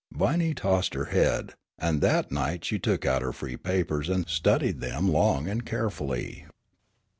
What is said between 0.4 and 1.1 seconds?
tossed her